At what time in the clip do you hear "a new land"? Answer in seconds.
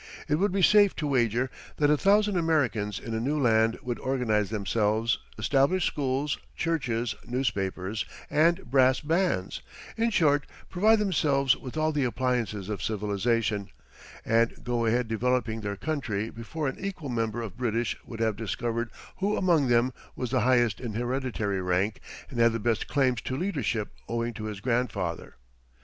3.13-3.77